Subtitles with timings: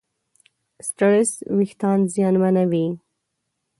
[0.87, 2.85] سټرېس وېښتيان زیانمنوي.